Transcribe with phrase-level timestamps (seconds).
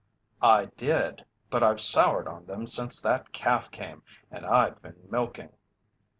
[0.41, 1.23] "I did.
[1.51, 5.51] But I've soured on them since that calf came and I've been milking."